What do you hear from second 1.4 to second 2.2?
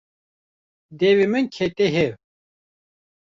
kete hev.